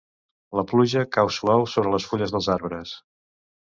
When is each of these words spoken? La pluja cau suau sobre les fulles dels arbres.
La 0.59 0.63
pluja 0.71 1.03
cau 1.19 1.31
suau 1.37 1.69
sobre 1.77 1.95
les 1.99 2.11
fulles 2.11 2.37
dels 2.39 2.53
arbres. 2.59 3.01